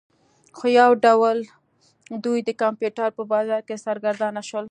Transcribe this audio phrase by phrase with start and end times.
[0.57, 1.37] خو یو ډول
[2.23, 4.59] دوی د کمپیوټر په بازار کې سرګردانه شول